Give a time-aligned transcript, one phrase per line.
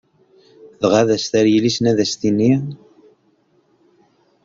[0.81, 2.51] Dɣa ad as-terr yelli-s-nni, ad as-tini.